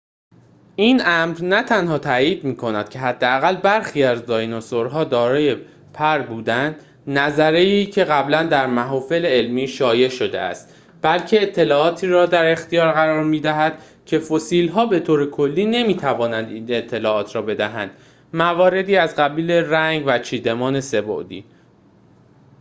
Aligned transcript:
این 0.75 1.01
امر 1.05 1.41
نه 1.41 1.63
تنها 1.63 1.97
تأیید 1.97 2.43
می‌کند 2.43 2.89
که 2.89 2.99
حداقل 2.99 3.55
برخی 3.57 4.03
از 4.03 4.25
دایناسورها 4.25 5.03
دارای 5.03 5.55
پر 5.93 6.19
بودند 6.19 6.75
نظریه‌ای 7.07 7.85
که 7.85 8.03
قبلاً 8.03 8.43
در 8.43 8.67
محافل 8.67 9.25
علمی 9.25 9.67
شایع 9.67 10.09
شده 10.09 10.39
است 10.41 10.75
بلکه 11.01 11.41
اطلاعاتی 11.43 12.07
را 12.07 12.25
در 12.25 12.51
اختیار 12.51 12.91
قرار 12.93 13.23
می‌دهد 13.23 13.81
که 14.05 14.19
فسیل‌ها 14.19 14.85
به 14.85 14.99
طور 14.99 15.29
کلی 15.29 15.65
نمی‌توانند 15.65 16.49
این 16.51 16.65
اطلاعات 16.69 17.35
را 17.35 17.41
بدهند 17.41 17.91
مواردی 18.33 18.95
از 18.95 19.15
قبیل 19.15 19.51
رنگ 19.51 20.03
و 20.07 20.19
چیدمان 20.19 20.81
سه‌بعدی 20.81 21.45